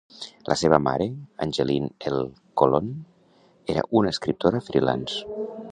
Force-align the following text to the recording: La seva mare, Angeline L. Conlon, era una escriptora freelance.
La 0.51 0.55
seva 0.59 0.77
mare, 0.85 1.05
Angeline 1.47 1.91
L. 2.13 2.23
Conlon, 2.63 2.91
era 3.75 3.87
una 4.01 4.17
escriptora 4.17 4.65
freelance. 4.71 5.37